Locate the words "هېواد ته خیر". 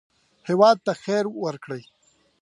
0.49-1.25